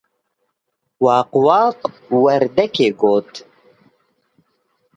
[1.05, 1.79] waq waq,
[2.23, 3.29] werdekê got.